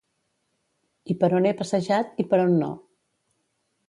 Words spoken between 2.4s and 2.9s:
on no.